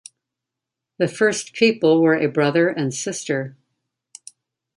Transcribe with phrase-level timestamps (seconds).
[0.97, 3.55] The first people were a brother and sister.